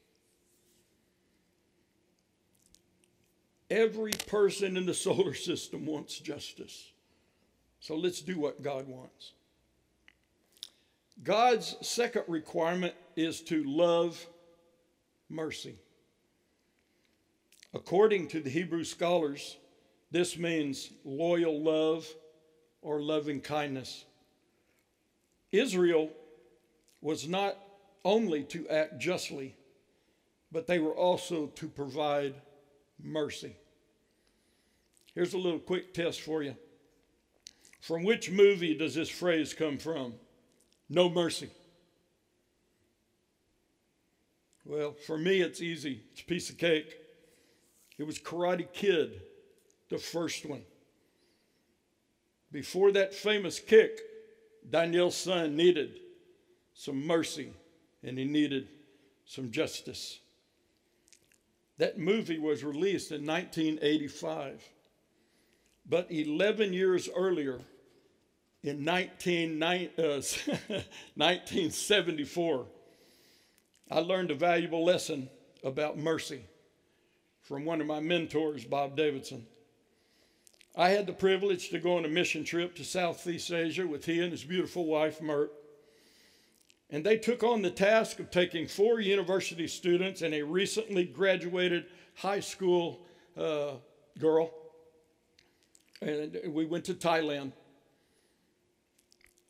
Every 3.71 4.11
person 4.27 4.75
in 4.75 4.85
the 4.85 4.93
solar 4.93 5.33
system 5.33 5.85
wants 5.85 6.19
justice. 6.19 6.91
So 7.79 7.95
let's 7.95 8.19
do 8.19 8.37
what 8.37 8.61
God 8.61 8.85
wants. 8.85 9.31
God's 11.23 11.77
second 11.79 12.25
requirement 12.27 12.93
is 13.15 13.39
to 13.43 13.63
love 13.63 14.27
mercy. 15.29 15.75
According 17.73 18.27
to 18.29 18.41
the 18.41 18.49
Hebrew 18.49 18.83
scholars, 18.83 19.55
this 20.11 20.37
means 20.37 20.89
loyal 21.05 21.57
love 21.61 22.05
or 22.81 23.01
loving 23.01 23.39
kindness. 23.39 24.03
Israel 25.53 26.09
was 26.99 27.25
not 27.25 27.57
only 28.03 28.43
to 28.43 28.67
act 28.67 28.99
justly, 28.99 29.55
but 30.51 30.67
they 30.67 30.79
were 30.79 30.95
also 30.95 31.47
to 31.55 31.69
provide 31.69 32.33
mercy. 33.01 33.55
Here's 35.13 35.33
a 35.33 35.37
little 35.37 35.59
quick 35.59 35.93
test 35.93 36.21
for 36.21 36.41
you. 36.41 36.55
From 37.81 38.03
which 38.03 38.29
movie 38.29 38.75
does 38.75 38.95
this 38.95 39.09
phrase 39.09 39.53
come 39.53 39.77
from? 39.77 40.13
No 40.89 41.09
mercy. 41.09 41.49
Well, 44.65 44.93
for 44.93 45.17
me, 45.17 45.41
it's 45.41 45.61
easy. 45.61 46.01
It's 46.11 46.21
a 46.21 46.25
piece 46.25 46.49
of 46.49 46.57
cake. 46.57 46.95
It 47.97 48.03
was 48.03 48.19
Karate 48.19 48.71
Kid, 48.71 49.21
the 49.89 49.97
first 49.97 50.45
one. 50.45 50.63
Before 52.51 52.91
that 52.91 53.13
famous 53.13 53.59
kick, 53.59 53.99
Daniel-san 54.69 55.55
needed 55.55 55.99
some 56.73 57.05
mercy 57.05 57.53
and 58.03 58.17
he 58.17 58.25
needed 58.25 58.67
some 59.25 59.51
justice. 59.51 60.19
That 61.77 61.97
movie 61.97 62.39
was 62.39 62.63
released 62.63 63.11
in 63.11 63.25
1985. 63.25 64.61
But 65.91 66.07
11 66.09 66.71
years 66.71 67.09
earlier, 67.13 67.59
in 68.63 68.85
19, 68.85 69.61
uh, 69.61 69.67
1974, 69.97 72.65
I 73.91 73.99
learned 73.99 74.31
a 74.31 74.35
valuable 74.35 74.85
lesson 74.85 75.29
about 75.65 75.97
mercy 75.97 76.45
from 77.41 77.65
one 77.65 77.81
of 77.81 77.87
my 77.87 77.99
mentors, 77.99 78.63
Bob 78.63 78.95
Davidson. 78.95 79.45
I 80.77 80.91
had 80.91 81.07
the 81.07 81.13
privilege 81.13 81.71
to 81.71 81.79
go 81.79 81.97
on 81.97 82.05
a 82.05 82.07
mission 82.07 82.45
trip 82.45 82.73
to 82.75 82.85
Southeast 82.85 83.51
Asia 83.51 83.85
with 83.85 84.05
he 84.05 84.21
and 84.21 84.31
his 84.31 84.45
beautiful 84.45 84.85
wife, 84.85 85.21
Mert. 85.21 85.51
And 86.89 87.05
they 87.05 87.17
took 87.17 87.43
on 87.43 87.61
the 87.61 87.69
task 87.69 88.21
of 88.21 88.31
taking 88.31 88.65
four 88.65 89.01
university 89.01 89.67
students 89.67 90.21
and 90.21 90.33
a 90.33 90.41
recently 90.41 91.03
graduated 91.03 91.87
high 92.15 92.39
school 92.39 93.01
uh, 93.37 93.71
girl. 94.17 94.53
And 96.01 96.39
we 96.47 96.65
went 96.65 96.85
to 96.85 96.93
Thailand. 96.93 97.53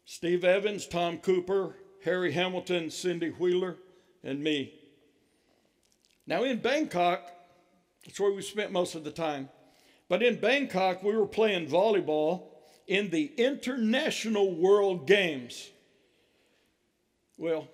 Steve 0.05 0.43
Evans, 0.43 0.87
Tom 0.87 1.17
Cooper, 1.17 1.75
Harry 2.03 2.33
Hamilton, 2.33 2.89
Cindy 2.89 3.29
Wheeler, 3.29 3.77
and 4.23 4.43
me. 4.43 4.73
Now 6.27 6.43
in 6.43 6.59
Bangkok, 6.59 7.31
that's 8.05 8.19
where 8.19 8.33
we 8.33 8.41
spent 8.41 8.71
most 8.71 8.95
of 8.95 9.03
the 9.03 9.11
time. 9.11 9.49
But 10.09 10.21
in 10.21 10.41
Bangkok, 10.41 11.03
we 11.03 11.15
were 11.15 11.25
playing 11.25 11.67
volleyball 11.67 12.47
in 12.87 13.09
the 13.09 13.31
International 13.37 14.53
World 14.53 15.07
Games. 15.07 15.69
Well, 17.37 17.69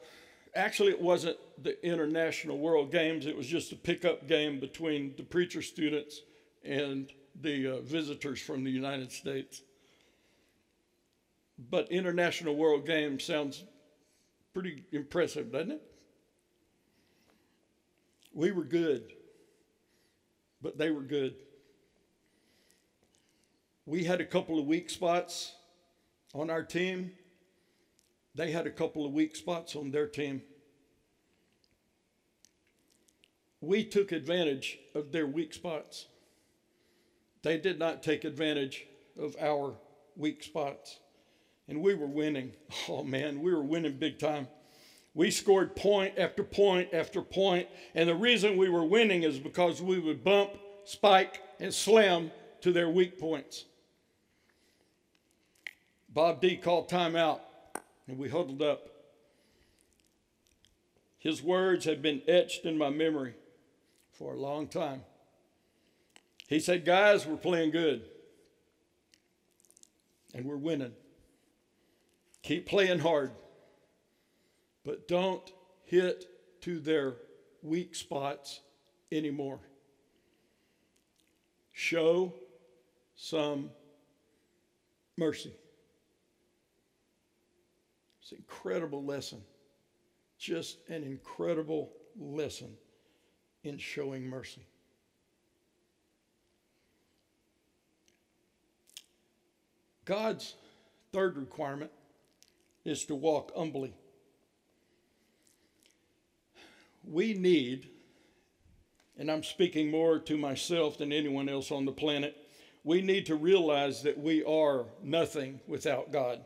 actually, 0.55 0.91
it 0.91 1.01
wasn't 1.01 1.38
the 1.62 1.84
International 1.84 2.60
World 2.60 2.91
Games, 2.91 3.25
it 3.25 3.36
was 3.36 3.48
just 3.48 3.72
a 3.72 3.75
pickup 3.75 4.27
game 4.27 4.60
between 4.60 5.15
the 5.17 5.24
preacher 5.24 5.63
students 5.63 6.22
and 6.63 7.12
the 7.41 7.77
uh, 7.77 7.82
visitors 7.82 8.41
from 8.41 8.63
the 8.63 8.72
United 8.72 9.12
States. 9.12 9.62
But 11.70 11.91
International 11.91 12.56
World 12.56 12.86
Games 12.86 13.24
sounds 13.24 13.63
pretty 14.53 14.84
impressive, 14.91 15.51
doesn't 15.51 15.72
it? 15.72 15.82
We 18.34 18.51
were 18.51 18.63
good, 18.63 19.13
but 20.62 20.77
they 20.77 20.91
were 20.91 21.01
good. 21.01 21.36
We 23.86 24.03
had 24.03 24.22
a 24.22 24.25
couple 24.25 24.60
of 24.60 24.65
weak 24.65 24.89
spots 24.89 25.53
on 26.34 26.50
our 26.50 26.62
team. 26.62 27.13
They 28.36 28.51
had 28.51 28.67
a 28.67 28.72
couple 28.72 29.06
of 29.06 29.13
weak 29.13 29.36
spots 29.36 29.75
on 29.75 29.89
their 29.89 30.08
team. 30.08 30.44
We 33.62 33.84
took 33.84 34.12
advantage 34.12 34.77
of 34.94 35.12
their 35.12 35.25
weak 35.25 35.53
spots. 35.53 36.06
They 37.48 37.58
did 37.58 37.80
not 37.80 38.04
take 38.04 38.25
advantage 38.25 38.86
of 39.18 39.38
our 39.39 39.74
weak 40.18 40.44
spots. 40.44 41.00
And 41.70 41.82
we 41.82 41.96
were 41.96 42.06
winning. 42.06 42.51
Oh 42.89 43.06
man, 43.06 43.42
we 43.42 43.54
were 43.54 43.63
winning 43.63 43.98
big 43.98 44.20
time. 44.20 44.50
We 45.13 45.32
scored 45.32 45.74
point 45.74 46.18
after 46.18 46.44
point 46.44 46.94
after 46.94 47.22
point, 47.22 47.70
and 47.96 48.10
the 48.10 48.16
reason 48.16 48.58
we 48.58 48.68
were 48.68 48.84
winning 48.84 49.24
is 49.24 49.39
because 49.39 49.82
we 49.82 49.98
would 49.98 50.25
bump, 50.25 50.58
spike, 50.84 51.42
and 51.62 51.74
slam 51.74 52.32
to 52.62 52.74
their 52.74 52.89
weak 52.89 53.18
points. 53.18 53.63
Bob 56.10 56.42
D 56.42 56.58
called 56.58 56.89
timeout, 56.89 57.39
and 58.10 58.18
we 58.18 58.27
huddled 58.27 58.62
up. 58.62 58.89
His 61.18 61.42
words 61.42 61.86
have 61.86 62.01
been 62.01 62.22
etched 62.27 62.66
in 62.66 62.77
my 62.77 62.89
memory 62.89 63.36
for 64.12 64.34
a 64.34 64.38
long 64.38 64.68
time. 64.68 65.01
He 66.48 66.60
said, 66.60 66.86
Guys, 66.86 67.25
we're 67.25 67.38
playing 67.38 67.72
good, 67.72 68.04
and 70.34 70.46
we're 70.46 70.58
winning. 70.58 70.94
Keep 72.42 72.66
playing 72.66 73.00
hard 73.00 73.32
but 74.88 75.06
don't 75.06 75.51
hit 75.84 76.27
to 76.62 76.80
their 76.80 77.16
weak 77.62 77.94
spots 77.94 78.62
anymore. 79.12 79.60
Show 81.74 82.34
some 83.13 83.69
mercy. 85.17 85.52
It's 88.21 88.32
an 88.32 88.38
incredible 88.38 89.04
lesson. 89.04 89.41
Just 90.39 90.78
an 90.88 91.04
incredible 91.04 91.91
lesson 92.17 92.78
in 93.65 93.78
showing 93.78 94.26
mercy. 94.26 94.65
God's 100.08 100.56
third 101.13 101.38
requirement 101.38 101.91
is 102.84 103.06
to 103.06 103.13
walk 103.13 103.52
humbly 103.56 103.93
we 107.10 107.34
need, 107.34 107.89
and 109.17 109.32
I'm 109.32 109.43
speaking 109.43 109.89
more 109.89 110.20
to 110.20 110.38
myself 110.38 110.98
than 110.98 111.12
anyone 111.12 111.50
else 111.50 111.72
on 111.72 111.86
the 111.86 111.91
planet, 111.91 112.36
we 112.84 113.02
need 113.02 113.26
to 113.28 113.36
realize 113.36 114.04
that 114.04 114.17
we 114.17 114.43
are 114.43 114.86
nothing 115.04 115.60
without 115.67 116.12
God. 116.12 116.41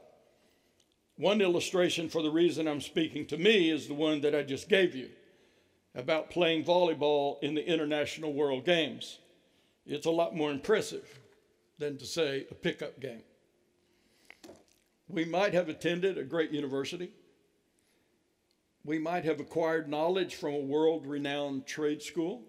One 1.17 1.41
illustration 1.41 2.09
for 2.09 2.21
the 2.21 2.31
reason 2.31 2.67
I'm 2.67 2.81
speaking 2.81 3.25
to 3.27 3.37
me 3.37 3.69
is 3.69 3.87
the 3.87 3.93
one 3.93 4.21
that 4.21 4.33
I 4.33 4.43
just 4.43 4.69
gave 4.69 4.95
you 4.95 5.09
about 5.93 6.31
playing 6.31 6.63
volleyball 6.63 7.41
in 7.43 7.53
the 7.53 7.67
International 7.67 8.33
World 8.33 8.65
Games. 8.65 9.19
It's 9.85 10.05
a 10.05 10.11
lot 10.11 10.35
more 10.35 10.51
impressive 10.51 11.19
than 11.77 11.97
to 11.97 12.05
say 12.05 12.47
a 12.49 12.55
pickup 12.55 12.99
game. 12.99 13.23
We 15.11 15.25
might 15.25 15.53
have 15.53 15.67
attended 15.67 16.17
a 16.17 16.23
great 16.23 16.51
university. 16.51 17.11
We 18.85 18.97
might 18.97 19.25
have 19.25 19.39
acquired 19.39 19.89
knowledge 19.89 20.35
from 20.35 20.53
a 20.53 20.59
world 20.59 21.05
renowned 21.05 21.67
trade 21.67 22.01
school 22.01 22.43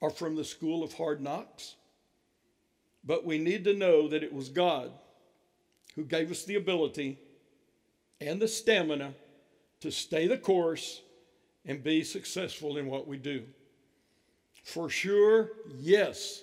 or 0.00 0.10
from 0.10 0.36
the 0.36 0.44
school 0.44 0.82
of 0.82 0.94
hard 0.94 1.20
knocks. 1.20 1.76
But 3.04 3.26
we 3.26 3.38
need 3.38 3.64
to 3.64 3.74
know 3.74 4.08
that 4.08 4.22
it 4.22 4.32
was 4.32 4.48
God 4.48 4.90
who 5.94 6.04
gave 6.04 6.30
us 6.30 6.44
the 6.44 6.56
ability 6.56 7.18
and 8.20 8.40
the 8.40 8.48
stamina 8.48 9.14
to 9.80 9.90
stay 9.90 10.26
the 10.26 10.38
course 10.38 11.02
and 11.66 11.84
be 11.84 12.02
successful 12.02 12.78
in 12.78 12.86
what 12.86 13.06
we 13.06 13.18
do. 13.18 13.44
For 14.62 14.88
sure, 14.88 15.50
yes, 15.78 16.42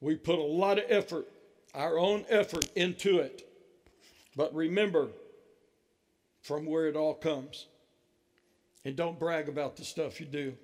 we 0.00 0.16
put 0.16 0.38
a 0.38 0.42
lot 0.42 0.78
of 0.78 0.84
effort, 0.88 1.28
our 1.74 1.98
own 1.98 2.24
effort, 2.28 2.70
into 2.76 3.18
it. 3.18 3.48
But 4.36 4.54
remember, 4.54 5.08
from 6.42 6.66
where 6.66 6.88
it 6.88 6.96
all 6.96 7.14
comes. 7.14 7.66
And 8.84 8.96
don't 8.96 9.18
brag 9.18 9.48
about 9.48 9.76
the 9.76 9.84
stuff 9.84 10.20
you 10.20 10.26
do. 10.26 10.54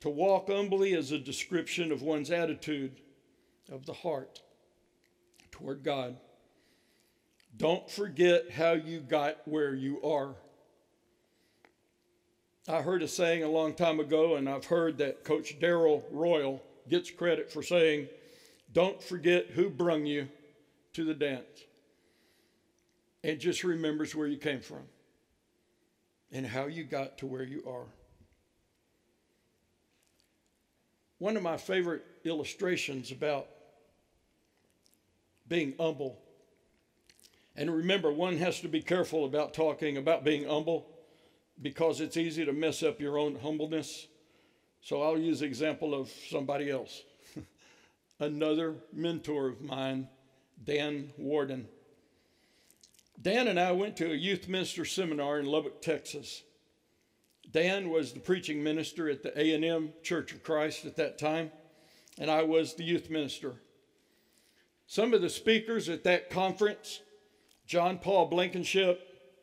To 0.00 0.08
walk 0.08 0.48
humbly 0.48 0.94
is 0.94 1.12
a 1.12 1.18
description 1.18 1.92
of 1.92 2.02
one's 2.02 2.30
attitude 2.30 3.00
of 3.70 3.84
the 3.84 3.92
heart 3.92 4.40
toward 5.50 5.82
God. 5.82 6.16
Don't 7.56 7.90
forget 7.90 8.50
how 8.50 8.72
you 8.72 9.00
got 9.00 9.36
where 9.46 9.74
you 9.74 10.00
are. 10.02 10.36
I 12.68 12.82
heard 12.82 13.02
a 13.02 13.08
saying 13.08 13.42
a 13.42 13.48
long 13.48 13.74
time 13.74 13.98
ago, 13.98 14.36
and 14.36 14.48
I've 14.48 14.66
heard 14.66 14.98
that 14.98 15.24
Coach 15.24 15.58
Darrell 15.58 16.06
Royal 16.10 16.62
gets 16.88 17.10
credit 17.10 17.50
for 17.50 17.62
saying, 17.62 18.08
Don't 18.72 19.02
forget 19.02 19.46
who 19.46 19.70
brung 19.70 20.06
you 20.06 20.28
to 20.92 21.04
the 21.04 21.14
dance 21.14 21.64
and 23.24 23.38
just 23.38 23.64
remembers 23.64 24.14
where 24.14 24.26
you 24.26 24.36
came 24.36 24.60
from 24.60 24.82
and 26.30 26.46
how 26.46 26.66
you 26.66 26.84
got 26.84 27.18
to 27.18 27.26
where 27.26 27.42
you 27.42 27.62
are. 27.66 27.86
One 31.18 31.36
of 31.36 31.42
my 31.42 31.56
favorite 31.56 32.04
illustrations 32.24 33.10
about 33.10 33.48
being 35.48 35.74
humble, 35.80 36.18
and 37.56 37.74
remember, 37.74 38.12
one 38.12 38.36
has 38.36 38.60
to 38.60 38.68
be 38.68 38.80
careful 38.80 39.24
about 39.24 39.52
talking 39.52 39.96
about 39.96 40.22
being 40.22 40.46
humble 40.46 40.86
because 41.60 42.00
it's 42.00 42.16
easy 42.16 42.44
to 42.44 42.52
mess 42.52 42.82
up 42.84 43.00
your 43.00 43.18
own 43.18 43.34
humbleness. 43.34 44.06
So 44.80 45.02
I'll 45.02 45.18
use 45.18 45.40
the 45.40 45.46
example 45.46 45.92
of 45.92 46.08
somebody 46.30 46.70
else. 46.70 47.02
Another 48.20 48.74
mentor 48.92 49.48
of 49.48 49.60
mine, 49.60 50.08
Dan 50.64 51.12
Warden. 51.16 51.68
Dan 53.20 53.48
and 53.48 53.58
I 53.58 53.72
went 53.72 53.96
to 53.98 54.10
a 54.10 54.16
youth 54.16 54.48
minister 54.48 54.84
seminar 54.84 55.38
in 55.38 55.46
Lubbock, 55.46 55.80
Texas. 55.80 56.42
Dan 57.50 57.90
was 57.90 58.12
the 58.12 58.20
preaching 58.20 58.62
minister 58.62 59.08
at 59.08 59.22
the 59.22 59.38
A&M 59.38 59.92
Church 60.02 60.32
of 60.32 60.42
Christ 60.42 60.84
at 60.84 60.96
that 60.96 61.18
time, 61.18 61.50
and 62.18 62.30
I 62.30 62.42
was 62.42 62.74
the 62.74 62.84
youth 62.84 63.08
minister. 63.08 63.62
Some 64.86 65.14
of 65.14 65.22
the 65.22 65.30
speakers 65.30 65.88
at 65.88 66.04
that 66.04 66.28
conference, 66.28 67.00
John 67.66 67.98
Paul 67.98 68.26
Blankenship, 68.26 69.00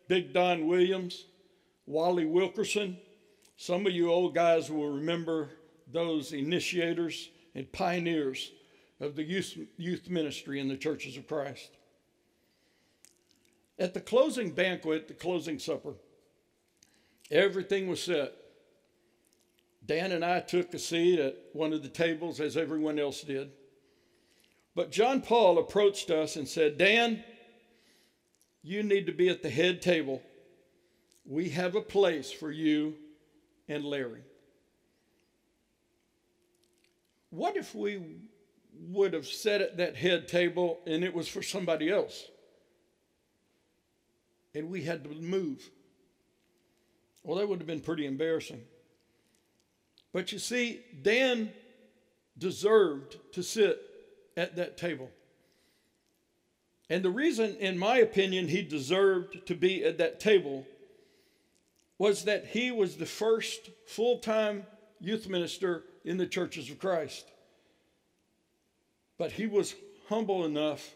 Big 0.07 0.33
Don 0.33 0.67
Williams, 0.67 1.25
Wally 1.85 2.25
Wilkerson, 2.25 2.97
some 3.57 3.85
of 3.85 3.93
you 3.93 4.11
old 4.11 4.35
guys 4.35 4.69
will 4.69 4.89
remember 4.89 5.49
those 5.91 6.33
initiators 6.33 7.29
and 7.53 7.71
pioneers 7.71 8.51
of 9.05 9.15
the 9.15 9.23
youth, 9.23 9.57
youth 9.77 10.09
ministry 10.09 10.59
in 10.59 10.67
the 10.67 10.75
churches 10.75 11.15
of 11.15 11.27
Christ. 11.27 11.77
At 13.77 13.93
the 13.93 14.01
closing 14.01 14.51
banquet, 14.51 15.07
the 15.07 15.13
closing 15.13 15.59
supper, 15.59 15.93
everything 17.31 17.87
was 17.87 18.03
set. 18.03 18.33
Dan 19.85 20.11
and 20.11 20.25
I 20.25 20.39
took 20.39 20.73
a 20.73 20.79
seat 20.79 21.19
at 21.19 21.37
one 21.53 21.71
of 21.71 21.83
the 21.83 21.89
tables 21.89 22.39
as 22.39 22.57
everyone 22.57 22.97
else 22.97 23.21
did. 23.21 23.51
But 24.73 24.91
John 24.91 25.21
Paul 25.21 25.59
approached 25.59 26.09
us 26.09 26.35
and 26.35 26.47
said, 26.47 26.77
Dan, 26.77 27.23
you 28.63 28.81
need 28.81 29.05
to 29.05 29.11
be 29.11 29.29
at 29.29 29.43
the 29.43 29.49
head 29.49 29.81
table. 29.81 30.21
We 31.25 31.49
have 31.49 31.75
a 31.75 31.81
place 31.81 32.31
for 32.31 32.51
you 32.51 32.95
and 33.67 33.85
Larry. 33.85 34.21
What 37.29 37.57
if 37.57 37.75
we 37.75 38.01
would 38.79 39.13
have 39.13 39.27
sat 39.27 39.61
at 39.61 39.77
that 39.77 39.95
head 39.95 40.27
table 40.27 40.79
and 40.85 41.03
it 41.03 41.13
was 41.13 41.27
for 41.27 41.41
somebody 41.41 41.89
else? 41.89 42.25
And 44.53 44.69
we 44.69 44.83
had 44.83 45.03
to 45.03 45.09
move. 45.09 45.69
Well, 47.23 47.37
that 47.37 47.49
would 47.49 47.59
have 47.59 47.67
been 47.67 47.81
pretty 47.81 48.05
embarrassing. 48.05 48.61
But 50.13 50.31
you 50.31 50.39
see, 50.39 50.81
Dan 51.01 51.51
deserved 52.37 53.17
to 53.33 53.43
sit 53.43 53.81
at 54.37 54.55
that 54.55 54.77
table. 54.77 55.09
And 56.89 57.03
the 57.03 57.09
reason, 57.09 57.55
in 57.57 57.77
my 57.77 57.97
opinion, 57.97 58.47
he 58.47 58.61
deserved 58.61 59.47
to 59.47 59.55
be 59.55 59.83
at 59.83 59.97
that 59.97 60.19
table 60.19 60.65
was 61.97 62.25
that 62.25 62.45
he 62.47 62.71
was 62.71 62.97
the 62.97 63.05
first 63.05 63.69
full 63.87 64.19
time 64.19 64.65
youth 64.99 65.27
minister 65.27 65.83
in 66.03 66.17
the 66.17 66.27
churches 66.27 66.69
of 66.69 66.79
Christ. 66.79 67.25
But 69.17 69.31
he 69.31 69.47
was 69.47 69.75
humble 70.09 70.45
enough 70.45 70.95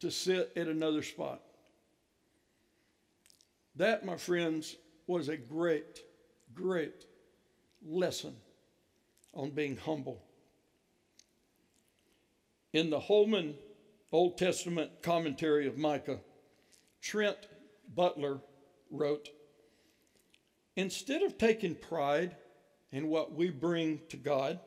to 0.00 0.10
sit 0.10 0.52
at 0.56 0.68
another 0.68 1.02
spot. 1.02 1.42
That, 3.76 4.04
my 4.04 4.16
friends, 4.16 4.76
was 5.06 5.28
a 5.28 5.36
great, 5.36 6.00
great 6.54 7.04
lesson 7.84 8.34
on 9.34 9.50
being 9.50 9.76
humble. 9.76 10.22
In 12.72 12.90
the 12.90 13.00
Holman 13.00 13.54
Old 14.12 14.38
Testament 14.38 15.02
commentary 15.02 15.66
of 15.66 15.76
Micah, 15.76 16.20
Trent 17.00 17.36
Butler 17.94 18.40
wrote 18.90 19.28
Instead 20.74 21.22
of 21.22 21.38
taking 21.38 21.74
pride 21.74 22.36
in 22.92 23.08
what 23.08 23.34
we 23.34 23.50
bring 23.50 24.00
to 24.10 24.16
God, 24.16 24.60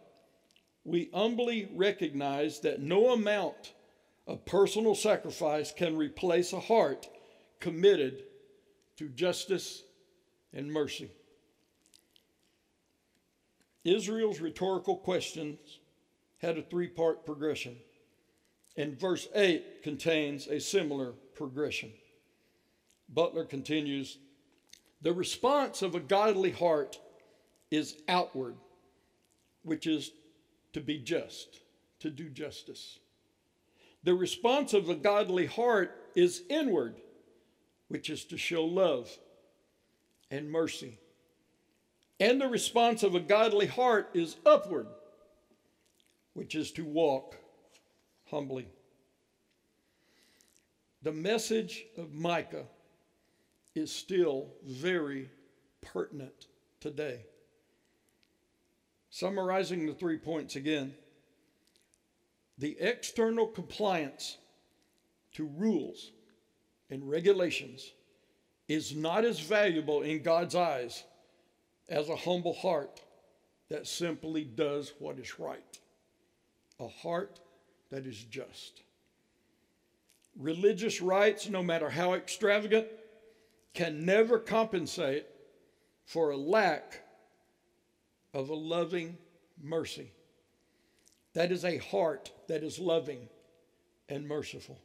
we 0.84 1.10
humbly 1.14 1.70
recognize 1.76 2.60
that 2.62 2.82
no 2.82 3.12
amount 3.12 3.74
of 4.28 4.46
personal 4.46 4.96
sacrifice 4.96 5.72
can 5.72 5.98
replace 5.98 6.54
a 6.54 6.60
heart 6.60 7.08
committed 7.60 8.24
to 8.98 9.10
justice 9.10 9.84
and 10.54 10.72
mercy. 10.72 11.12
Israel's 13.84 14.40
rhetorical 14.40 14.98
questions 14.98 15.80
had 16.38 16.58
a 16.58 16.62
three 16.62 16.88
part 16.88 17.26
progression, 17.26 17.78
and 18.78 19.00
verse 19.00 19.28
8 19.36 19.84
contains 19.84 20.48
a 20.48 20.60
similar 20.60 21.14
progression. 21.36 21.92
Butler 23.10 23.46
continues 23.46 24.18
The 25.02 25.14
response 25.14 25.82
of 25.82 25.96
a 25.96 26.00
godly 26.00 26.52
heart 26.52 27.00
is 27.72 27.96
outward, 28.08 28.56
which 29.64 29.88
is 29.88 30.12
to 30.74 30.82
be 30.82 31.00
just, 31.00 31.62
to 32.00 32.10
do 32.10 32.30
justice. 32.30 33.00
The 34.04 34.14
response 34.14 34.74
of 34.74 34.90
a 34.90 34.96
godly 34.96 35.46
heart 35.46 35.96
is 36.16 36.44
inward, 36.50 37.02
which 37.88 38.10
is 38.10 38.24
to 38.26 38.38
show 38.38 38.64
love 38.64 39.10
and 40.32 40.50
mercy. 40.50 41.00
And 42.20 42.40
the 42.40 42.48
response 42.48 43.04
of 43.04 43.16
a 43.16 43.20
godly 43.20 43.68
heart 43.68 44.12
is 44.14 44.38
upward, 44.46 44.88
which 46.34 46.56
is 46.56 46.72
to 46.74 46.86
walk 46.86 47.38
humbly. 48.26 48.68
The 51.02 51.12
message 51.14 51.86
of 51.98 52.14
Micah 52.14 52.66
is 53.74 53.92
still 53.92 54.48
very 54.66 55.30
pertinent 55.82 56.48
today. 56.82 57.26
Summarizing 59.10 59.86
the 59.86 59.94
three 59.94 60.18
points 60.18 60.56
again 60.56 60.94
the 62.58 62.78
external 62.80 63.48
compliance 63.48 64.38
to 65.32 65.46
rules 65.46 66.12
and 66.90 67.10
regulations 67.10 67.94
is 68.68 68.96
not 68.96 69.24
as 69.24 69.40
valuable 69.40 70.02
in 70.02 70.22
God's 70.22 70.56
eyes 70.56 71.04
as 71.88 72.10
a 72.10 72.16
humble 72.16 72.54
heart 72.54 73.02
that 73.70 73.88
simply 73.88 74.44
does 74.44 74.94
what 75.00 75.18
is 75.18 75.40
right, 75.40 75.80
a 76.80 76.88
heart 76.88 77.40
that 77.92 78.06
is 78.06 78.24
just. 78.26 78.82
Religious 80.36 81.02
rites, 81.02 81.50
no 81.50 81.64
matter 81.64 81.90
how 81.90 82.14
extravagant, 82.14 82.88
can 83.74 84.06
never 84.06 84.38
compensate 84.38 85.26
for 86.06 86.32
a 86.32 86.38
lack 86.38 87.04
of 88.34 88.50
a 88.50 88.56
loving 88.56 89.18
mercy. 89.62 90.12
That 91.34 91.52
is 91.52 91.66
a 91.66 91.78
heart 91.78 92.32
that 92.48 92.64
is 92.64 92.80
loving 92.80 93.28
and 94.08 94.28
merciful. 94.28 94.80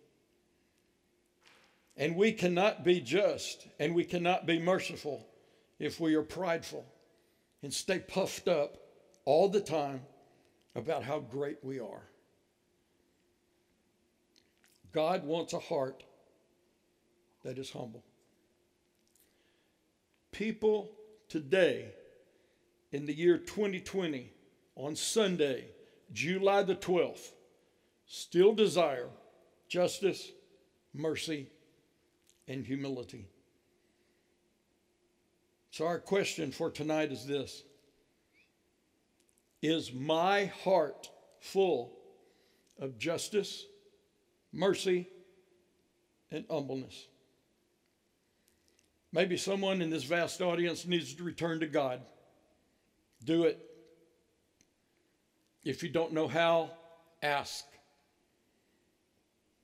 And 1.97 2.17
we 2.17 2.33
cannot 2.33 2.85
be 2.85 3.01
just 3.01 3.67
and 3.79 3.95
we 3.95 4.05
cannot 4.05 4.47
be 4.47 4.59
merciful 4.59 5.27
if 5.79 6.01
we 6.01 6.15
are 6.15 6.23
prideful 6.23 6.85
and 7.63 7.73
stay 7.73 7.99
puffed 7.99 8.49
up 8.49 8.77
all 9.25 9.49
the 9.49 9.61
time 9.61 10.01
about 10.75 11.03
how 11.03 11.21
great 11.21 11.59
we 11.63 11.79
are. 11.79 12.03
God 14.93 15.25
wants 15.25 15.53
a 15.53 15.59
heart 15.59 16.05
that 17.43 17.59
is 17.59 17.71
humble. 17.71 18.05
People 20.31 20.91
today 21.29 21.93
in 22.95 23.07
the 23.07 23.13
year 23.13 23.39
2020 23.39 24.31
on 24.77 24.95
Sunday, 24.95 25.65
July 26.13 26.63
the 26.63 26.77
12th, 26.77 27.33
still 28.07 28.55
desire 28.55 29.09
justice, 29.67 30.31
mercy, 30.93 31.49
and 32.47 32.65
humility. 32.65 33.27
So, 35.73 35.89
our 35.89 35.99
question 35.99 36.53
for 36.53 36.71
tonight 36.71 37.11
is 37.11 37.27
this 37.27 37.65
Is 39.61 39.93
my 39.93 40.45
heart 40.45 41.11
full 41.41 41.99
of 42.79 42.97
justice, 42.97 43.67
mercy, 44.53 45.09
and 46.31 46.45
humbleness? 46.49 47.09
Maybe 49.11 49.37
someone 49.37 49.83
in 49.83 49.91
this 49.91 50.05
vast 50.05 50.41
audience 50.41 50.87
needs 50.87 51.13
to 51.15 51.25
return 51.25 51.59
to 51.59 51.67
God. 51.67 52.01
Do 53.25 53.45
it. 53.45 53.59
If 55.65 55.83
you 55.83 55.89
don't 55.89 56.13
know 56.13 56.29
how, 56.29 56.71
ask. 57.23 57.65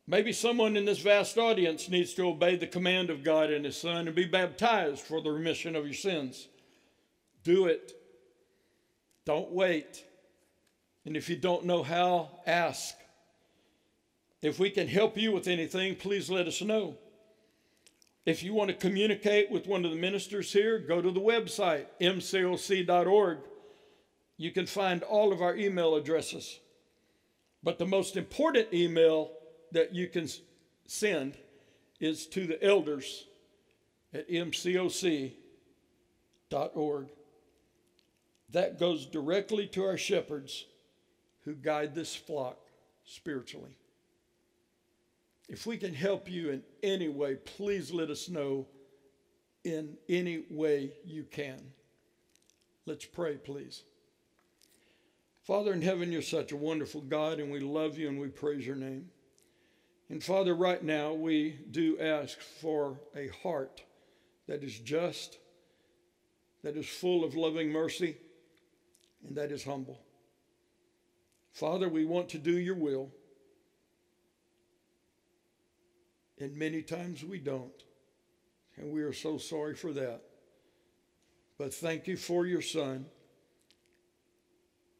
Maybe 0.07 0.33
someone 0.33 0.77
in 0.77 0.87
this 0.87 0.99
vast 0.99 1.38
audience 1.38 1.88
needs 1.88 2.14
to 2.14 2.27
obey 2.27 2.57
the 2.57 2.66
command 2.66 3.11
of 3.11 3.23
God 3.23 3.51
and 3.51 3.64
His 3.64 3.77
Son 3.77 4.07
and 4.07 4.16
be 4.16 4.25
baptized 4.25 5.03
for 5.03 5.20
the 5.20 5.31
remission 5.31 5.77
of 5.77 5.85
your 5.85 5.94
sins. 5.94 6.49
Do 7.44 7.66
it. 7.66 7.92
Don't 9.25 9.53
wait. 9.53 10.05
And 11.05 11.16
if 11.16 11.29
you 11.29 11.37
don't 11.37 11.64
know 11.64 11.83
how, 11.83 12.40
ask. 12.46 12.94
If 14.42 14.59
we 14.59 14.70
can 14.70 14.88
help 14.88 15.16
you 15.16 15.33
with 15.33 15.46
anything, 15.46 15.96
please 15.96 16.31
let 16.31 16.46
us 16.46 16.62
know. 16.62 16.96
If 18.26 18.42
you 18.42 18.52
want 18.52 18.68
to 18.68 18.76
communicate 18.76 19.50
with 19.50 19.66
one 19.66 19.85
of 19.85 19.90
the 19.90 19.96
ministers 19.96 20.52
here, 20.52 20.78
go 20.78 21.00
to 21.00 21.11
the 21.11 21.20
website, 21.20 21.87
mcoc.org. 22.00 23.38
You 24.37 24.50
can 24.52 24.66
find 24.66 25.02
all 25.02 25.33
of 25.33 25.40
our 25.40 25.56
email 25.56 25.94
addresses. 25.94 26.61
But 27.62 27.78
the 27.78 27.87
most 27.87 28.16
important 28.16 28.72
email 28.72 29.33
that 29.72 29.94
you 29.94 30.09
can 30.09 30.28
send 30.87 31.37
is 31.98 32.26
to 32.28 32.46
the 32.46 32.62
elders 32.64 33.26
at 34.12 34.28
mcoc.org. 34.28 35.35
That 38.50 38.80
goes 38.80 39.06
directly 39.06 39.66
to 39.68 39.85
our 39.85 39.96
shepherds 39.96 40.66
who 41.44 41.54
guide 41.54 41.94
this 41.94 42.14
flock 42.14 42.59
spiritually. 43.04 43.76
If 45.51 45.67
we 45.67 45.77
can 45.77 45.93
help 45.93 46.31
you 46.31 46.51
in 46.51 46.63
any 46.81 47.09
way, 47.09 47.35
please 47.35 47.91
let 47.91 48.09
us 48.09 48.29
know 48.29 48.69
in 49.65 49.97
any 50.09 50.45
way 50.49 50.93
you 51.05 51.25
can. 51.25 51.61
Let's 52.87 53.05
pray, 53.05 53.35
please. 53.35 53.83
Father 55.43 55.73
in 55.73 55.83
heaven, 55.83 56.13
you're 56.13 56.23
such 56.23 56.53
a 56.53 56.57
wonderful 56.57 57.01
God, 57.01 57.41
and 57.41 57.51
we 57.51 57.59
love 57.59 57.99
you 57.99 58.09
and 58.09 58.21
we 58.21 58.29
praise 58.29 58.65
your 58.65 58.77
name. 58.77 59.11
And 60.09 60.23
Father, 60.23 60.55
right 60.55 60.85
now 60.85 61.15
we 61.15 61.59
do 61.69 61.99
ask 61.99 62.41
for 62.41 63.01
a 63.17 63.27
heart 63.43 63.83
that 64.47 64.63
is 64.63 64.79
just, 64.79 65.37
that 66.63 66.77
is 66.77 66.87
full 66.87 67.25
of 67.25 67.35
loving 67.35 67.73
mercy, 67.73 68.17
and 69.27 69.37
that 69.37 69.51
is 69.51 69.65
humble. 69.65 70.01
Father, 71.53 71.89
we 71.89 72.05
want 72.05 72.29
to 72.29 72.39
do 72.39 72.57
your 72.57 72.77
will, 72.77 73.11
and 76.40 76.57
many 76.57 76.83
times 76.83 77.22
we 77.22 77.38
don't. 77.38 77.85
And 78.76 78.90
we 78.90 79.03
are 79.03 79.12
so 79.12 79.37
sorry 79.37 79.74
for 79.74 79.92
that. 79.92 80.22
But 81.59 81.74
thank 81.74 82.07
you 82.07 82.16
for 82.16 82.46
your 82.46 82.62
son, 82.62 83.05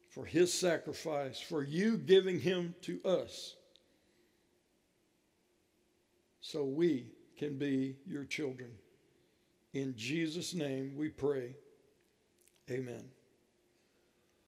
for 0.09 0.25
his 0.25 0.53
sacrifice, 0.53 1.39
for 1.39 1.63
you 1.63 1.97
giving 1.97 2.39
him 2.39 2.75
to 2.83 3.01
us 3.03 3.55
so 6.41 6.63
we 6.63 7.07
can 7.37 7.57
be 7.57 7.95
your 8.05 8.25
children. 8.25 8.69
In 9.73 9.95
Jesus' 9.95 10.53
name 10.53 10.93
we 10.95 11.09
pray. 11.09 11.55
Amen. 12.69 13.05